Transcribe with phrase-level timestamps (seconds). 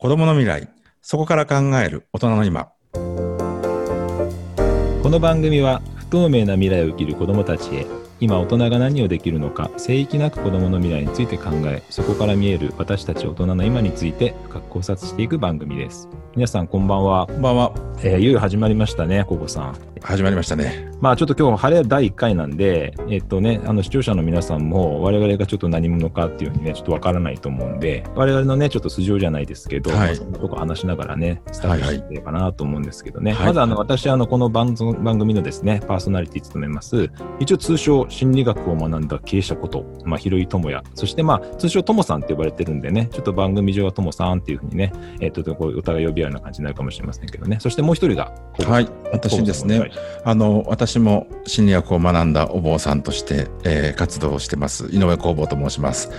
[0.00, 0.68] 子供の未来、
[1.02, 2.68] そこから考える大人の今。
[5.02, 7.84] この番組は不透明な未来を生きる子供たちへ
[8.20, 17.72] 今大人が何をできるのか聖域なく子供の未来について考えそこから見える私たち大人の今について深く考察していく番組です皆さんこんばんはこんばんは。
[18.04, 20.87] えーいよいよ始まりましたねココさん始まりましたね。
[21.00, 29.98] まあちょっと今日晴れ第1回なんでえっとねあの視聴者の皆さんも我々がちょっと何者かっていうふうにねちょっとわからないと思うんで我々のねちょっと素性じゃないですけど、はい。
[29.98, 33.46] まあそんなとこ話しながらねスタートしていければなと思うんですけどね、はい。
[33.46, 37.10] まずあの私あのこの番番組のですねパーソナリティ務めます。
[37.38, 47.58] 一応通称心理学を学んだ経営者こと、まあ、広井智也そしてまあ通称ともさんって呼ばれてるんでねちょっと番組上はともさんっていうふうにねえっとこうお互い呼び合うような感じになるかもしれませんけどね。
[47.60, 48.32] そしてもう一人が
[48.66, 48.88] はい。
[49.12, 49.90] 私ですね。
[50.24, 54.86] あの、私も心理学を学んだお坊さんとして、えー活動をしてます。
[54.86, 56.10] 井上工房と申します。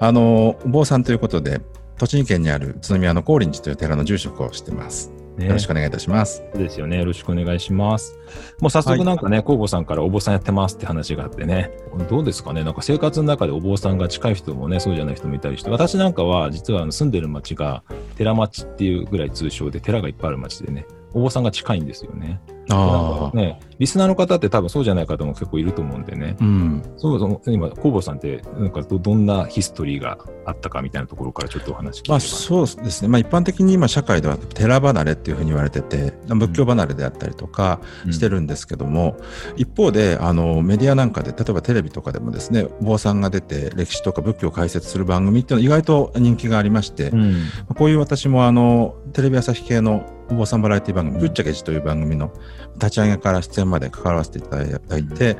[0.00, 1.60] あの、お坊さんということで、
[1.98, 5.12] 栃木県にある宇都宮の高林寺という寺の住職をしてます。
[5.38, 6.44] ねよろしくお願いいたします。
[6.52, 6.98] そうですよね。
[6.98, 8.16] よろしくお願いします。
[8.60, 11.70] もう早速なんかね、皇后さんからお坊さんやってますって話があってね、
[12.08, 17.82] どうですかね、なんか生活の中でお坊さんが近い人もね、そうじゃない人もいたりして、私なんかは実はあの住んでる町が
[18.16, 22.40] 寺町っていうぐらい通称で、寺がいっぱいある町でね、お坊さんが近いんですよね。
[22.70, 26.82] あかね、リスナーの方って多分そうじゃない方も結構いると思うんでね、うん。
[26.96, 33.08] そもそも今、皇后さんってなんかどどんなヒストリーがあったかみたいなところからちょっとお話聞いてまあそうですね。
[33.08, 37.80] まあ一般的に今社会では寺離れっていうふうに言われてて、仏教離れであったりとか
[38.10, 39.16] してるんですけども、
[39.56, 47.44] 一方であのメディアなんかで、例えばテレビとかでもですね、お坊さんが出て歴史とか仏教を解説する番組っていうのは意外と人気がありまして、うん。
[47.74, 52.32] こういう私もあのテレビ朝日系のお坊さんバラエティ番組、うんぶっちゃけじという番組の
[52.74, 55.36] 立ち上げから出演まで関わらせていただいて、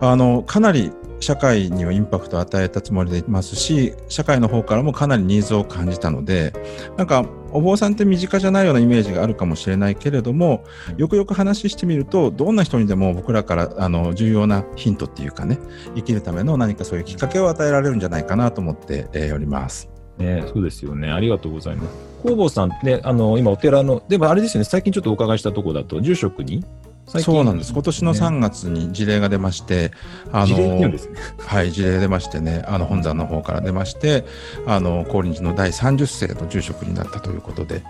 [0.00, 6.52] あのかなり社会にはインパクトを与えたつもりでいますし、社会の方からもかなりニーズを感じたので、
[6.96, 10.64] なんかお坊さんって身近じゃないようなイメージがあるかもしれないけれども、
[10.96, 15.58] よくよく話してみると、どんな人にでも僕らからあの重要なヒントっていうかね、
[15.94, 19.88] 生きるための何かそういうきっかけを与えられるんじゃないかなと思って、えおります。
[20.18, 21.10] ね、そうですよね。
[21.10, 21.88] ありがとうございます。
[22.22, 26.64] 工房さんって、あの、今お寺の、でもあれですよね、最近ちょっとお伺いしたところだと、住職に
[27.06, 27.72] 最近そうなんです。
[27.72, 29.92] 今年のね3月に事例が出まして、
[30.32, 31.18] あ事例って言うんですね。
[31.38, 34.24] はい、事例が出ましてね、あの本山の方から出まして、
[34.66, 37.82] あの高林寺の第30世の住職になったということで、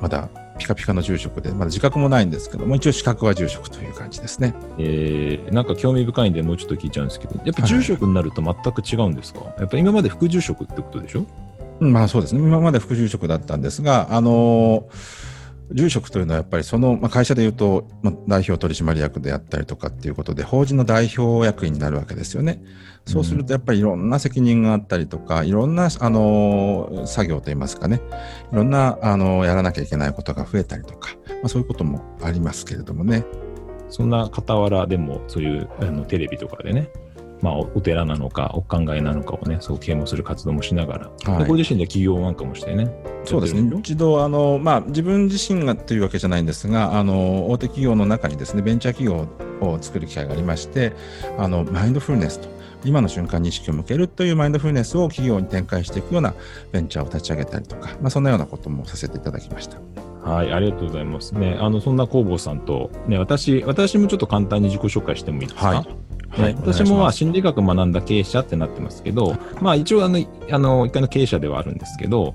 [0.00, 0.28] まだ
[0.58, 4.54] ピカピカの住職で、まだ自覚もないんですけども、一応資格は住職という感じですね。
[4.78, 11.26] えー、なんか興味深いんで、もうちょっと聞いちゃうんですけど、やっぱ住職になると全く違うんですか、やっぱ今まで副住職ってことでしょ？
[11.80, 12.40] うんまあそうですね。
[12.40, 14.86] 今まで副住職だったんですが、あの
[15.72, 22.62] 住職というのはやっぱりその、まあ、会社でいうと、まあ、代表取締役であったりとかっていうことで、法人の代表役員になるわけですよね。
[23.06, 28.00] そうするとやっぱりいろんな責任があったりとか、いろんな、あの作業といいますかね、
[28.52, 33.24] いろんな、あのやらなきゃいけないことが増えたりとか、まあ、そういうこともありますけれどもね。
[33.88, 36.90] そんな傍らでも、そういうあのテレビとかでね、
[37.40, 42.90] まあ、おお寺なのか、お考えなのかをね、そう啓蒙する活動もしながら、はいでご自身で起業なんかもしてね。
[43.24, 49.28] そうですね一度あの、まあ、自分自身がというわけじゃないんですがあの大手企業の中にですねベンチャー企業
[49.66, 50.92] を作る機会がありまして
[51.38, 52.48] あのマインドフルネスと
[52.84, 56.34] 今の瞬間に意識を向けるというマインドフルネスを企業に展開していくような
[56.70, 59.78] ベンチャーを立ち上げたりとか、まあ、そんなようなこともさせていただきました。
[60.22, 61.32] はい、ありがとうございます。
[61.32, 66.03] ね、あの、そんな工房さんと、ね、私、私もちょっと簡単に自己紹介してもいいですか、はい
[66.38, 70.18] ね、私もまあ心理学学んだ経営者ってなってますけど、まあ一応あの、
[70.50, 72.34] あの、一回の経営者ではあるんですけど、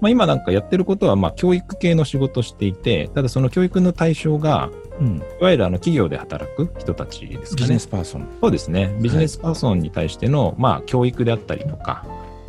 [0.00, 7.78] まあ今なんかやってることはまあ教育系の仕事をしていて、ただその教育の対象が、うん、いわゆるあの企業で働く人たちですかねビジネ。
[7.78, 8.28] スパーソン。
[8.40, 8.96] そうですね。
[9.00, 12.04] ビジネスパーソンに対しての、まあ教育であったりとか、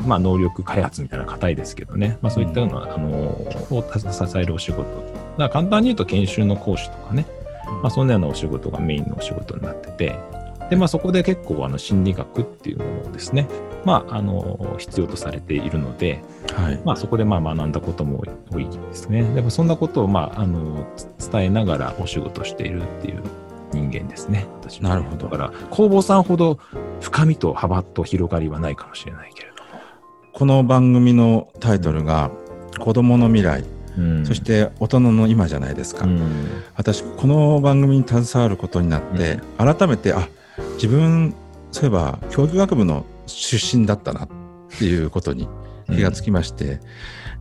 [0.05, 2.17] まあ能力開発みたいな硬いですけどね。
[2.21, 3.09] まあそういったような、あの、
[3.69, 4.83] を支えるお仕事。
[4.83, 7.25] だから簡単に言うと研修の講師とかね。
[7.81, 10.19] まあそんなようなお仕事がメインのお仕事になってて、
[10.69, 13.47] で、まあそこで結構あの心理学っていうものをですね、
[13.85, 16.21] まああの、必要とされているので、
[16.53, 19.23] はいまあそこでまあ学んだことも多いですね。
[19.33, 23.23] でもそんなことをまあ、あの、つ伝えながらお仕事しているっていう
[23.73, 24.47] 人間ですね。
[24.61, 26.59] 私はなるほどだから、工房さんほど
[27.01, 29.55] 深みと幅と広がりはないかもしれないけれど
[30.33, 32.31] この番組のタイトルが
[32.79, 33.67] 「子どもの未来」も。
[33.97, 36.05] うんそし、て大人の今じゃないですか。
[36.05, 36.21] うん、
[36.75, 40.29] 私この番組に携わることになって、改めてあ
[40.79, 41.35] 自分
[41.71, 44.29] そういえば教育学部の出身だったなっ
[44.77, 45.49] ていうことに
[45.87, 46.79] 気がつきまして、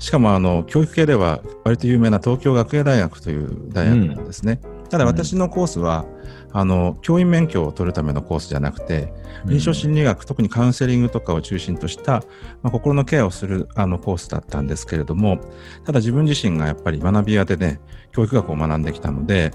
[0.00, 4.60] しかもあの教育系では割と有名な東京学芸大学という大学なんですね。
[4.90, 6.06] ただ私のコースは、
[6.50, 9.12] あの教員免許を取るためのコースじゃなくて、
[9.44, 12.24] 臨床心理学、特にカウンセリングとかを中心とした、
[12.62, 15.38] まあ、心のケアをするあのコースだったんですけれども、
[15.84, 17.80] ただ自分自身がやっぱり学び屋でね、
[18.12, 19.52] 教育学を学んできたので、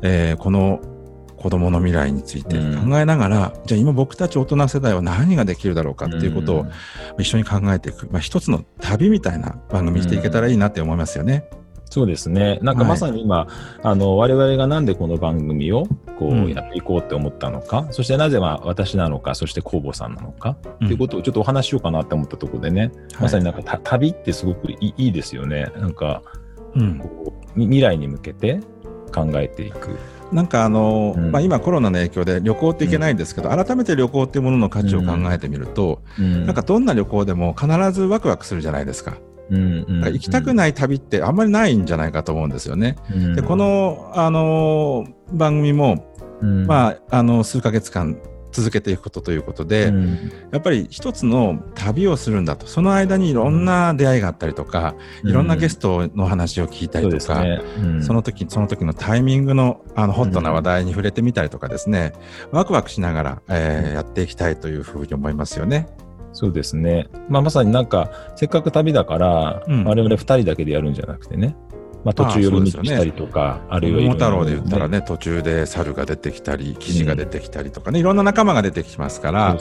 [0.00, 0.80] えー、この
[1.40, 6.66] 子供の未来について考えながら、うん、じゃあ今僕たち大人世代は何ができるだろうかっていうことを
[7.18, 11.48] 一緒に考えていく、まあ、一つの旅みたいな番組にしていけたらいいなって思いますよね。
[11.52, 11.60] うん
[11.90, 12.60] そうですね。
[12.62, 13.48] なんかまさに今、はい、
[13.82, 15.86] あの、我々がなんでこの番組を
[16.20, 25.72] こうやっていこうって思ったのか、うん、そしてなぜまあ私なのか、そして工房さんなのか、っていうことをちょっとお話ししようかなって思ったところでね、まさになんか旅ってすごくいいですよね。
[25.76, 26.22] なんか、
[26.76, 28.60] うん、こう未来に向けて
[29.12, 29.98] 考えていく。
[30.32, 39.18] なんかあの、うん、まあ、今コロナの影響で旅行っていけないんですけど、うん、改めて旅行っていうものの価値を考えてみると、うん、なんかどんな旅行でも必ずワクワクするじゃないですか。
[39.50, 42.96] うんうん、行きたくない旅ってあんまりないんじゃないかと思うんですよね。
[43.12, 48.16] うん、でこの、あの番組も、うん、まあ、あの数ヶ月間
[48.52, 52.66] 続けていくことということで、うん、やっぱり一つの旅をするんだと。
[52.66, 54.94] その間にいろんな出会いがあったりとか、
[55.24, 57.60] いろんなゲストの話を聞いたりとか、そね。
[58.02, 62.12] その時その時のタイミングのあのホットな話題に触れてみたりとかですね、
[62.50, 65.88] ワクワクしながら、えー、やっていきたいというふうに思いますよね。
[66.32, 67.08] そうですね。
[67.28, 71.56] まあ、まさになんか、せっかく旅だから、うん、我々2人だけでやるんじゃなくてね、
[72.04, 79.58] まあ、途中寄り道したりとか、あ,、るいは、ね、桃太郎で言ったらね、途中で猿が出てきたり、キジが出てきたりとかね、いろんな仲間が出てきますから、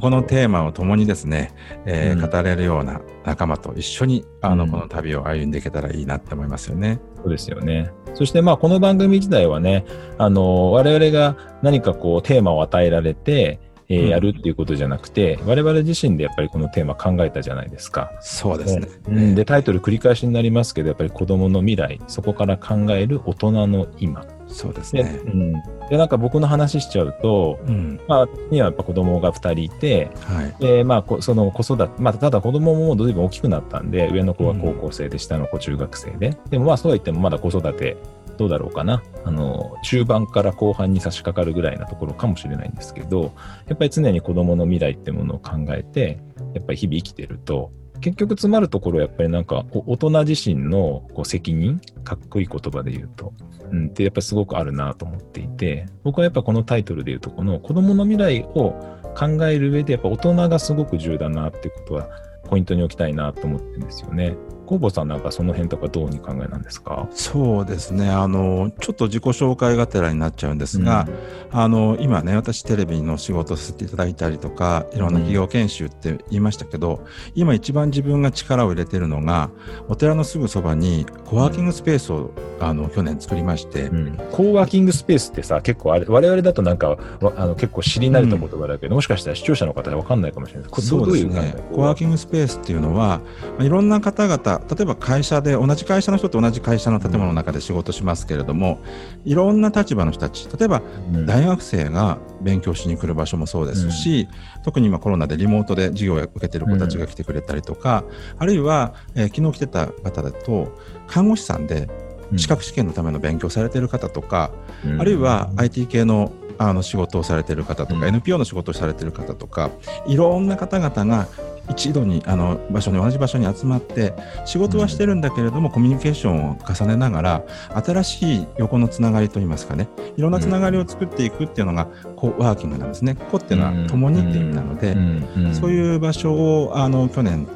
[0.00, 1.52] このテーマを共にですね、
[1.86, 7.00] えー、語れるような仲間と一緒に、あの、この旅を歩んでいけたらいいなって思いますよね。
[7.22, 7.90] そうですよね。
[8.14, 9.84] そしてまあこの番組自体はね、
[10.18, 18.12] あの我々が何かこうテーマを与えられて、えー、やるっていうことじゃなくて、我々自身でやっぱりこのテーマ考えたじゃないですか。
[18.20, 18.88] そうですね。
[19.08, 24.26] うん、で、タイトル繰り返しになりますけど、やっぱり子供の未来、そこから考える大人の今。
[24.48, 25.20] そうですね。
[25.24, 25.52] うん、
[25.88, 37.96] で、なんか僕の話しちゃうと、うん、まあ、にはやっぱ子供が2人いて、はい、で、まあ、その子育て、まあ、ただ子供ももう随分大きくなったんで、上の子は高校生で、下の子中学生で、でもまあ、そうは言ってもまだ子育て
[38.42, 39.04] どうだろうかな。
[39.24, 43.32] あの、中盤から後半に差し掛かるぐらいなところかもしれないんですけど、
[43.68, 46.18] やっぱり常に子供の未来ってものを考えて、
[46.54, 53.32] やっぱり日々生きてると、結局詰まるところやっぱりなんか大人自身のこう責任かっこいい言葉で言うと、
[53.70, 58.74] うん、ってやっぱりすごくあるなと思っていて僕はやっぱこのタイトルで言うとこの子供の未来を
[59.16, 62.08] 考える上でやっぱ大人がすごく重要だなっていうことは
[62.48, 64.36] ポイントに置きたいなと思ってるんですよね。
[64.72, 67.06] 工房さんなんかその辺とかどうに考えなんですか？
[67.10, 68.08] そうですね。
[68.08, 71.06] あのちょっと自己紹介がてらになっちゃうんですが、
[71.52, 79.50] うん、あの今ね私テレビの仕事をさせていただいたりとかいろんな企業研修って言いましたけど、うん、今一番自分が力を入れてるのが
[79.88, 83.90] お寺のすぐそばにコワーキングスペースを、うん、あの去年作りまして、
[84.30, 86.96] コワーキングスペースってさ結構あれ我々だとなんか
[87.36, 90.70] あの結構知り慣れた言葉だけど、もしかしたら視聴者の方は分かんないかもしれない。
[90.80, 91.54] そうですね。
[91.74, 93.20] コワーキングスペースっていうのは、
[93.60, 98.80] いろんな方々例えば会社で同じ会社の人と同じ会社の建物の中で仕事しますけれども、
[99.24, 100.82] いろんな立場の人たち例えば
[101.26, 108.04] 大学生が勉強しに来る場所もそうですし、うん、特に今コロナでリモートで授業を受けてる子たちが来てくれたりとか、
[108.34, 111.88] うん、あるいは、えー、昨日来てた方だと看護師さんで
[112.36, 114.50] 資格試験のための勉強されてる方とか、
[114.84, 119.70] うん、あるいは IT 系のあの仕事をされてる方とか、NPO の仕事をされてる方とか
[120.06, 121.26] いろんな方々が
[121.72, 124.14] 一度にあの場所に同じ場所に集まって
[124.44, 127.44] 仕事はしてるんだけれども、コミュニケーションを重ねながら
[127.84, 131.86] 新しい横のつながりといいますかねいろんなつながりを作っていくっていうのが
[132.16, 133.16] コワーキングなんですね。
[133.30, 137.48] コっていうのは共にっていう意味なので、そういう場所をあの去年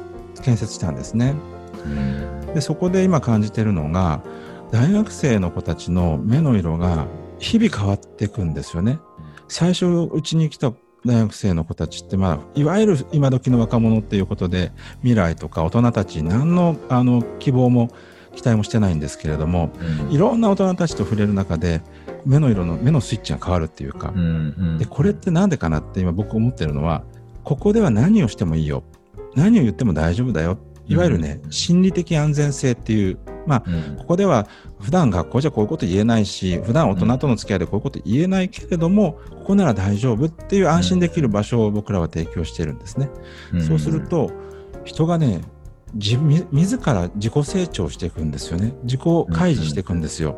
[0.43, 1.35] 建設したんですね。
[2.53, 4.21] でそこで今感じてるのが
[4.71, 7.05] 大学生の子たちの目の色が
[7.39, 8.99] 日々変わっていくんですよね。
[9.47, 10.73] 最初うちに来た
[11.07, 17.89] 大学生の子たちって、まあ、いわゆる今時の若者っていうことで未来とか大人たち何のあの希望も
[18.35, 19.71] 期待もしてないんですけれども、
[20.07, 21.81] うん、いろんな大人たちと触れる中で
[22.25, 27.03] 目の色の目のスイッチが変わるっていうか、うんうん、でこれって何でかなって今僕思ってるのは
[27.43, 28.83] ここでは何をしてもいいよ。
[29.35, 30.57] 何を言っても大丈夫だよ。
[30.87, 33.63] いわゆるね、心理的安全性っていうまあ、
[33.97, 34.45] ここでは
[34.79, 43.09] 普段学校じゃこういうこと言えないし普段大人との付き合いでこういうこと言えないけれども、ここなら大丈夫っていう安心できる場所を僕らは提供してるんですね。
[43.67, 44.31] そうすると
[44.83, 45.41] 人がね
[45.93, 48.73] 自自ら自己成長していくんですよね。
[48.83, 50.37] 自己開示していくんですよ。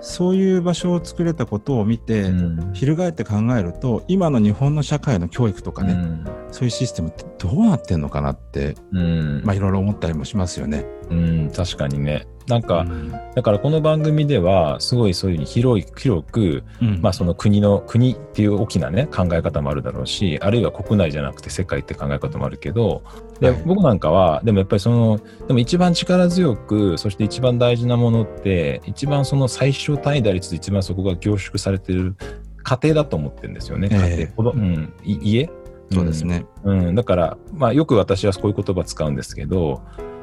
[0.00, 2.72] そういう場所を作れたことを見て、うん。
[2.72, 6.24] 翻って考えると今の日本の社会の教育とかね、うん。
[6.50, 9.42] そういうシステムってどうなってんのかなって、うん。
[9.44, 10.86] まあ、いろいろ思ったりもしますよね。
[11.12, 12.26] うん、確かにね。
[12.48, 13.10] なんか、うん。
[13.10, 17.00] だからこの番組では、すごいそういうふうに広い、広く、うん。
[17.00, 23.02] まあその国の、国っていう大きなね、考え方もあるだろうし、あるいは国内じゃなくて世界って考え方もあるけど、
[23.40, 23.62] で、はい。
[23.64, 32.16] 僕なんかは、でもやっぱりその、でも一番力強く、そして一番大事なものって、一番その最小単位でありつつ、一番そこが凝縮されてる
[32.64, 33.88] 家庭だと思ってるんですよね。
[33.88, 35.50] 家庭、ええ子供うん、い家？
[35.92, 36.46] そうですね。
[36.64, 39.82] うん、だから、まあ、よく私はこういう言葉使うんですけど、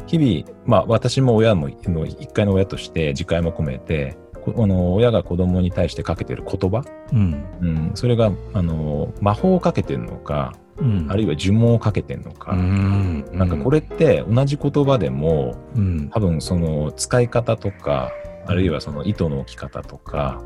[0.09, 7.45] 日々、まあ、私も親も、の一回の親として自戒も込めて、こあの親が子供に対してかけてる言葉、うん。
[7.61, 11.07] うん、それがあの魔法をかけてるのか、うん。
[11.11, 13.23] あるいは呪文をかけてるのか、うん。
[13.33, 16.09] なんかこれって同じ言葉でも、うん。
[16.09, 18.11] 多分その使い方とか、
[18.47, 20.41] あるいはその糸の置き方とか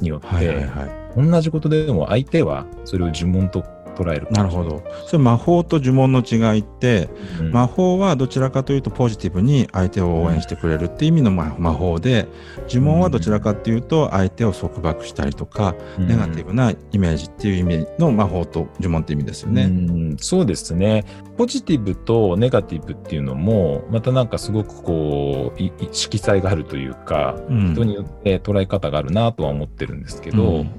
[0.00, 1.30] によって、はいはいはい。
[1.30, 4.26] 同じことでも相手はそれを呪文と捉える。
[4.30, 4.82] なるほど。
[5.06, 7.08] それ魔法と呪文の違いって、
[7.40, 12.26] うん魔法はどちらかというとポジティブに相手を応援してくれるっていう意味の魔魔法で
[12.68, 19.66] 呪文はどちらかというと相手を束縛したりとか、ネガティブなイメージっていう意味の魔法と呪文って意味ですようね。
[19.66, 21.04] んそうですね。
[21.36, 30.70] ポジティブとネガティブっていうのも、またなんかすごくこう、色彩があるというか、うん人によって捉え方があるなとは思ってるんですけど、うん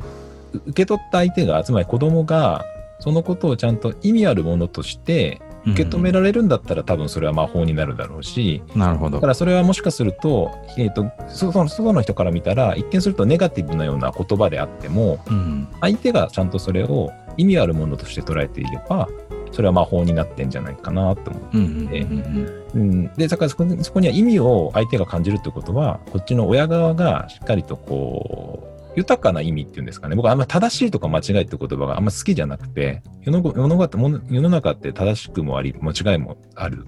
[0.54, 2.64] 受け取った相手が、つまり子供が、
[3.04, 9.28] そのことをちゃんと意味あるものとして受け止められるんだったら、多分それは魔法になるだろうし、なるほどだか。
[9.28, 19.10] らそれはもしかすると、えっ、と、外の外の人から見たら、一見するとネガティブなような言葉であっても、うん相手がちゃんとそれを意味あるものとして捉えていれば、
[19.52, 21.58] それは魔法になってんじゃないかなと思う。
[21.58, 30.16] うんうんうんうん、で、だからそこにそこには意味を相手が感じるということは、こっちの親側がしっかりとこう、豊かな意味っていうんですかね。
[30.16, 36.86] 僕はあんまり正しいとか間違いって言葉があんま好きじゃなくて、世の世の中世の中って正しくもあり、間違いもある。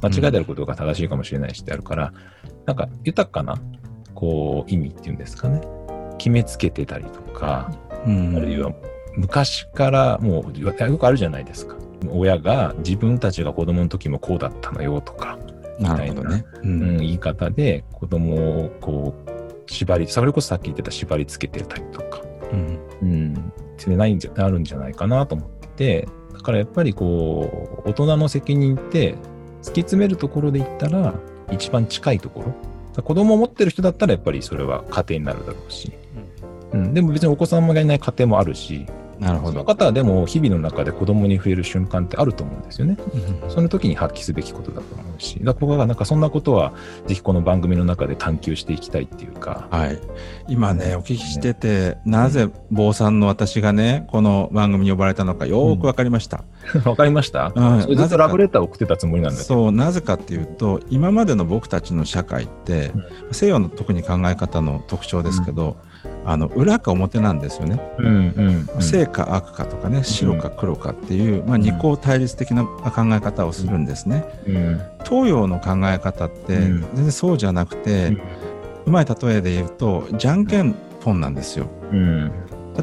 [0.00, 2.12] 間違いであることが正しいかもしれないしってあるから、
[2.66, 3.60] なんか豊かな、
[4.14, 5.60] こう、意味っていうんですかね。
[6.18, 7.70] 決めつけてたりとか、
[8.06, 8.72] うんあるいは
[9.16, 11.76] 昔からもうよくあるじゃないですか。
[12.08, 15.38] 親が自分たちが子供の時もこうだったのよとか、
[15.80, 16.44] なるほどね。
[16.62, 19.37] ううんん、言い方で子供をこう
[19.74, 22.22] 縛り、それこそさっき言ってた縛り付けてたりとか、
[22.52, 22.78] うん。
[23.02, 29.14] うん、ないんじゃあるんじゃないかなと思って、だからやっぱりこう、大人の責任って
[29.62, 31.14] 突き詰めるところで言ったら
[31.52, 33.02] 一番近いところ。
[33.02, 35.92] 子供を持ってる人だったらやっぱりそれは家庭になるだろうし、
[36.72, 38.86] うん、でも別にお子さんがいない家庭もあるし、
[39.18, 39.52] なるほど。
[39.52, 42.96] その方はでも日々の中で子供に増える瞬間ってあると思うんですよね。
[43.14, 46.72] うんその時に発揮すべきことだと思うし、だから僕はなんかそんなことは
[47.06, 49.98] ぜひこの番組の中で探求していきたいっていうか、はい、
[50.48, 56.44] 今ね、お聞きしてて、なぜ坊さんの私がね、この番組に呼ばれたのか、よーくわかりました。
[56.84, 57.82] わかりました、うん。
[57.82, 59.48] それずっとラブレターを送ってたつもりなんだけど。
[59.48, 62.92] そう、なぜかっていうと、今までの僕たちの社会って、
[63.32, 65.76] 西洋の特に考え方の特徴ですけど、
[66.24, 67.80] あの裏か表なんですよね。
[67.98, 68.82] うんうんうん。
[68.82, 74.24] 正か悪かとかね、白か黒かっていう、まあ、二項対立的な考え方をするんですね。
[74.46, 78.16] うん東洋の考え方ってうん全然そうじゃなくて、
[78.86, 81.66] うまい例えで言うとじゃんけんポンなんですよ。
[81.92, 82.32] うん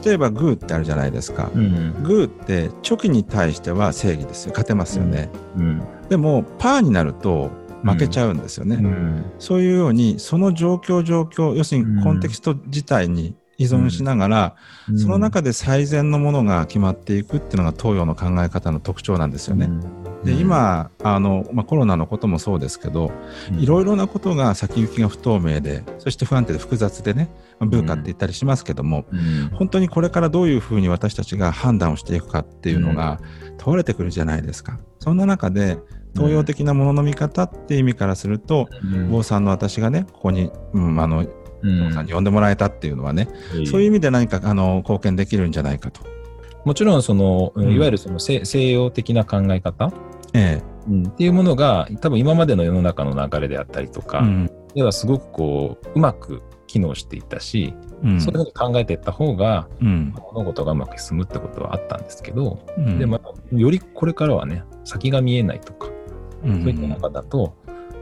[0.03, 1.49] 例えばグーってあるじゃないですか。
[1.53, 4.49] うんグーってチョキに対しては正義ですよ。
[4.51, 5.29] 勝てますよね。
[5.57, 7.49] うんでもパーになると
[7.85, 8.77] 負けちゃうんですよね。
[8.77, 9.25] うん。
[9.39, 14.55] そういうようにその状況状況要するにコンテキスト自体に依存しながら、
[14.97, 19.69] その中で最善のものが決まっていくっていうのが東洋の考え方の特徴なんですよね。
[20.25, 23.11] で今あの、まあ、コロナのこともそうですけど、
[23.57, 29.49] いろいろなことが先行きが不透明でそして不安定で複雑でねまあブーカって言ったりしますけども、うん。
[29.53, 33.21] 本当にこれからどういうふうに私たちが判断をしていくかっていうのが
[33.57, 34.79] 問われてくるじゃないですか。
[34.99, 35.77] そんな中で
[36.15, 39.11] 東洋的なものの見方っていう意味からすると、うん。
[39.11, 41.25] 坊さんの私がねここに、うん、あの
[41.61, 41.89] うん。
[41.89, 43.27] 坊さんに呼んでもらえたっていうのはね、
[43.69, 46.01] そういう意味で何かあの貢献できるんじゃないかと。
[46.63, 47.73] もちろんその、うん。
[47.73, 49.91] いわゆるその西西洋的な考え方、
[50.33, 51.07] えうん。
[51.07, 54.51] っていうものが多分今までの世の中の流れであったりとか、えうん。
[54.73, 58.21] ではすごくこううまく機能していったし、うん。
[58.21, 60.13] そういうふうに考えていった方がうん。
[60.33, 62.99] 物事がうまく進むってことはあったんですけど、うん。
[62.99, 63.19] でも
[63.51, 65.89] よりこれからはね先が見えないとか、
[66.43, 67.55] うんそういった中だと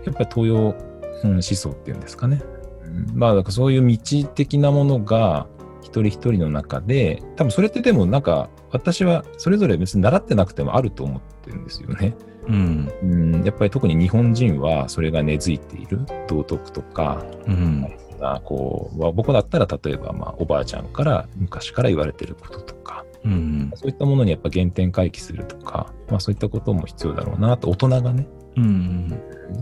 [0.05, 2.41] やっぱり東洋、うん思想っていうんですかね、
[2.83, 3.17] うん。
[3.17, 5.47] まあだからそういう道的なものが
[5.81, 12.15] 一人一人の中で多分それってでもなんか私はそれぞれ別に習ってなくてもあると思ってるんですよね。
[12.47, 12.91] うん。
[13.03, 17.87] うん、やっぱり特に日本人はそれが根付いている道徳とかうん
[18.23, 28.27] な、こう、僕だったら例えば、まあ、おばあちゃんから昔から言われてることとか、うんそういったものにやっぱ原点回帰するとか、まあそういったことも必要だろうなと、大人がね。
[28.55, 29.09] うん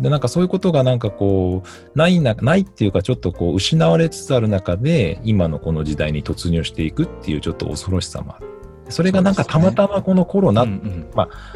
[0.02, 8.48] で、なんかそういうことがなんかこう、ないな、ないっていうかちょっとこう、失われつつある中で、今のこの時代に突入していくっていうちょっと恐ろしさもある。
[8.90, 11.08] それがなんかたまたまこのコロナ、うんうん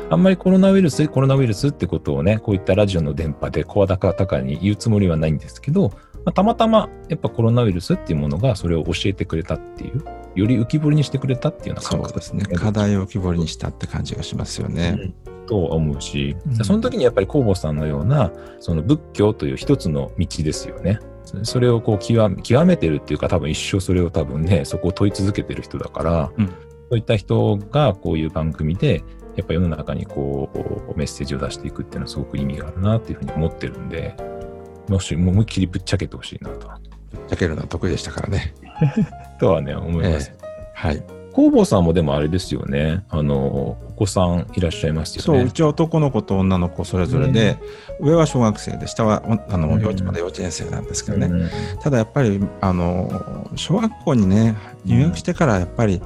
[0.09, 5.91] あんまりコロナウイルス、コロナウイルスってことをね、こういったラジオの電波で声高々に言うつもりはないんですけど、
[6.25, 10.03] まあ、たまたまやっぱコロナウイルスっていうものがそれを教えてくれたっていう、
[10.35, 12.55] より浮き彫りにしてくれたっていうような感覚そうですね。
[12.55, 15.13] 課題を浮き彫りにしたって感じがしますよね。
[15.45, 20.99] とは思うし、うんその時にやっぱり弘法さんのようなその仏教という一つの道ですよね。
[21.23, 26.47] そそれをこう極め極めてるっていうか多分一生それを多分ねそこを問い続けてる人だから、うん
[26.87, 29.03] そういった人がこういう番組で
[29.35, 34.15] やっぱ世の中にこうメッセージを出していくっていうのはすごく意味があるなっていうふうに思ってるんで
[34.87, 38.53] もしもう思いっきりぶっちゃけてほしいなとぶっちゃけるのは得意でしたからね。
[39.39, 40.31] とはね思います。
[40.73, 41.03] はい。
[41.35, 45.43] 弘法さんもでもあれですよねあのお子さんいらっしゃいますよそう、ね。
[45.43, 47.57] うちは男の子と女の子それぞれで、
[47.99, 51.27] 上は小学生で、下はあのうん幼稚まだ幼稚園生なんですけどね。
[51.27, 51.49] うん
[51.81, 56.01] ただやっぱり、あの、小学校にね、入学してからやっぱり、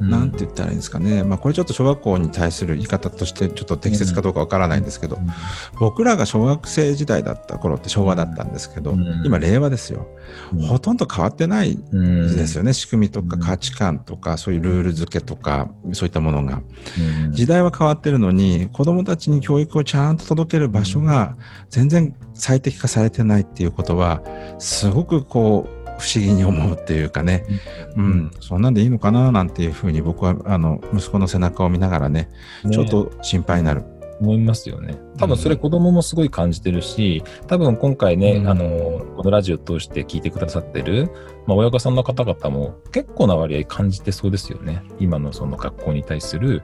[0.00, 5.18] なんて言ったらいいんですかね、まあ、これちょっと小学校に対する言い方としてちょっと適切かどうかわからないんですけど、
[5.78, 9.22] 僕らが小学生時代だった頃って昭和だったんですけど、うん。
[9.24, 10.06] 今令和ですよ、
[10.52, 10.66] うん。
[10.66, 13.42] ほとんど変わってないうんですよね、仕組みとかうん。
[13.42, 16.60] 価値観とかそういうルール付けとかそういったものが。
[17.26, 17.32] うん。
[17.32, 21.36] 時代は変わってるのに子どもたちに教育をちゃんと届ける場所が
[21.70, 24.22] 全然最適化されてないっていうことは
[24.58, 27.44] すごくこう不思議に思うっていうかね、
[27.96, 32.28] うん、そんなんでいいのかななんていうふうに僕はあの息子の背中を見ながらね
[32.70, 33.84] ちょっと心配になる。
[34.20, 34.96] 思いますよね。
[35.18, 38.64] 多分それ子供もすごい感じてるし、多分今回ね、うんあの、
[39.16, 41.10] このラジオを通して聞いてくださってる、
[41.46, 44.82] まあ、親御さんの方々も結構な割合感じてそうですよね。
[44.98, 46.62] 今のその学校に対する、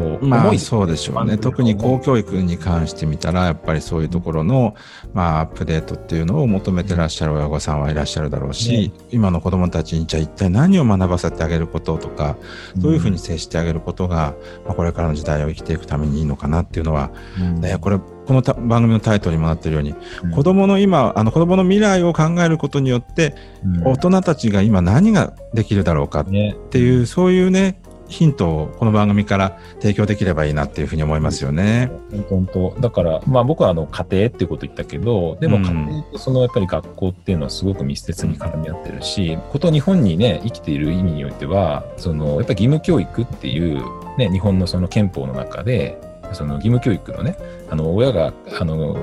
[0.00, 1.36] こう、まあそうでしょうね。
[1.36, 4.74] 特に公教育に関してみたら、やっぱりそういうところの、
[5.12, 12.38] まあ、アップデートっていうのを求めてらっしゃる親御さんはいらっしゃるだろうし、今の子供たちにじゃあ一体何を学ばせてあげることとか、
[12.76, 17.60] どういうふうに接してあげることが、まあ、これからの時代を生きていくためにいいのかなっていうのは、うん。
[17.60, 20.30] ね、これ、このた番組のタイトルにもなってるように、うん。
[20.30, 23.84] 子供の今、あの子供の未来を考えることによって、うん。
[23.88, 27.79] 大人たちが今何ができるだろうかっね、ていう、そういうね、
[28.10, 31.90] ヒントをこの番組から提供できればいいなっていうふうに思いますよね。
[32.28, 43.82] 本当だから、まあ僕はあの家庭っていうこと言ったけど、でもうん家庭とそのやっぱり学校っていうのはすごく密接に絡み合ってるし、こと日本にね、生きている意味においては、そのやっぱり義務教育っていう、
[44.18, 46.00] ね、日本のその憲法の中で、
[46.32, 47.36] その義務教育のね、
[47.70, 48.96] あの親が、あの、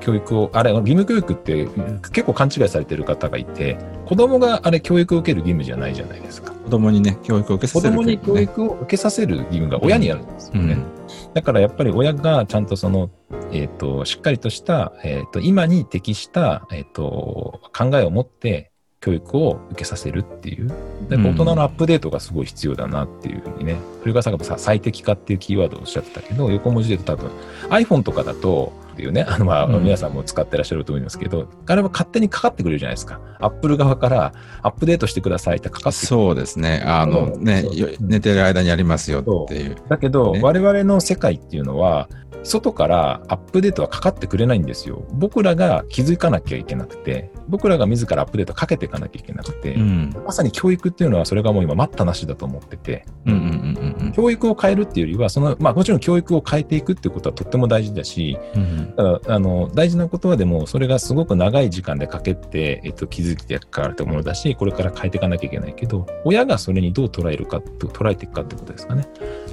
[0.00, 1.68] 教育を、あれ、義務教育って
[2.12, 6.52] 結構勘違いされてる方がいて、子供があれ教育を受ける義務じゃないじゃないですか。
[6.52, 8.42] 子供にね、教育を受けさ子せる供に教ね。
[8.42, 10.74] 育を受けさせる義務が親にあるんですよね。
[10.74, 10.92] うん
[11.34, 13.10] だからやっぱり親がちゃんとその、
[13.52, 18.71] えっ、と、しっかりとした、えっ、と、今に適した、えっ、と、考えを持って
[19.02, 20.72] 教育を受けさせるっていう。
[21.10, 23.76] 大人のアップデートがすごい必要だなっていうふうにね。
[24.00, 27.30] 古川さんがさ最適化っていうキーワードをおっしゃってたけど、横文字で言うと多分
[27.68, 33.20] iPhone とかだと、っていうね、あの、まあ、うん皆さんも使ってらっしゃると思いますけど、あれは勝手にかかってくれるじゃないですか。
[33.40, 36.06] Apple 側からアップデートしてくださいってかかってくる。
[36.06, 36.82] そうですね。
[36.84, 37.64] あのね
[38.00, 39.76] 寝てる間にやりますよっていう。
[39.88, 42.08] だけど、ね我々の世界っていうのは、
[42.44, 45.04] 外からアップデートはかかってくれないんですよ。
[45.12, 50.14] 僕らが気づかなきゃいけなくて、僕らが自らアップデートかけていかなきゃいけなくて、うん。
[50.24, 53.04] まさに教育っていうのはそれがもう今待ったなしだと思ってて、
[54.14, 58.81] 教育を変えるっていうよりは、その、まあもちろん教育を変えていくっていうことはとっても大事だし、うん。
[58.96, 69.06] ただあの大事なことはでもそれがすごく長い時間でかけて、えっと、気づいてからってものだしこれから変えていかなきゃいけないけど親がそれにどう捉えるかと捉えていくかってことですかね。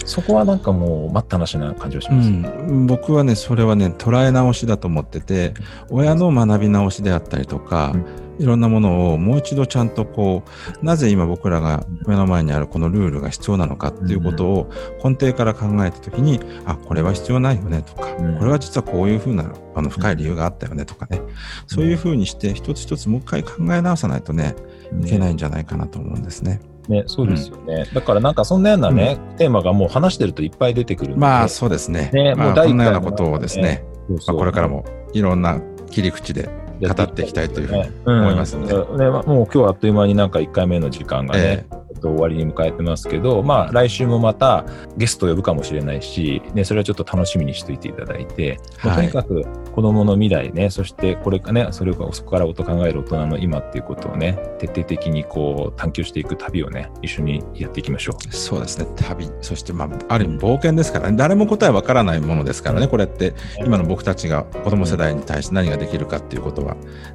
[0.05, 5.53] そこはなんかもう待ったなしな感じがしうます、ん、僕はね、それはね、捉え直しだと思ってて、
[5.89, 7.93] 親の学び直しであったりとか、
[8.39, 10.43] いろんなものをもう一度ちゃんとこ
[10.81, 14.71] う、なぜ今僕らが目の前にあるこのルールが必要なのかっていうことを
[15.03, 18.37] 根底から考えたときに、あ、これは必要ないよねとか、うん。
[18.39, 21.21] これは実はこういうふうなあの深い理由があったよねとかね、
[21.67, 24.55] そういうふうにして一つ一つもう一回考え直さないとね、
[25.03, 26.61] いけないんじゃないかなと思うんですね。
[26.87, 32.09] ね、そうですよね、だからなんかそんなようなね、テーマがもう話してるといっぱい出てくるまあそうですね。
[32.11, 34.35] まあ、ねもう第一こんなような回ことをですね、そうそう。
[34.35, 36.49] まあ、これからもいろんな切り口で
[36.87, 41.79] 語っていきたいというふうに思いますのでうんもう今日はあっという間になんか1回目の時間がね、ええ。
[41.99, 44.65] っと終わりに迎えてますけど、まあ来週もまた
[44.97, 48.95] ゲストを呼ぶかもしれないし、ね、それはちょっと楽しみにしておいていただいて、はい。
[48.95, 49.43] とにかく
[49.75, 58.33] 子供の未来ね、そしてこれかね、それをそこから音考える大人の今っていうことをね、徹底的にこう探求していく旅をね、一緒にやっていきましょう。
[58.33, 63.33] そうですね、旅、そして、まあ、ある意味冒険ですからね、誰も答えわからないものですからね、これって、
[63.65, 66.68] 今の僕たちが子供世代に対して何ができるかっていうことは。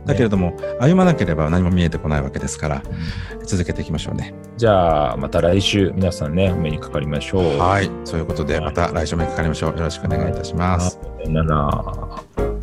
[0.06, 2.82] だけれども、歩まなければ何も見えてこないわけですから、
[3.44, 4.34] 続けていきましょうね。
[4.56, 7.58] じゃあ、また来週、皆さんね、お目にかかりましょう。
[7.58, 9.76] はい、そういうことで、また来週もかかりましょう。
[9.76, 10.98] よろしくお願いいたします。
[11.00, 12.53] さよなら。